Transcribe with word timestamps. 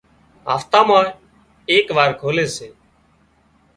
هفتا 0.51 0.79
مان 0.89 1.05
ايڪ 1.71 1.87
وار 1.95 2.11
کولي 2.21 2.45
سي 2.55 2.67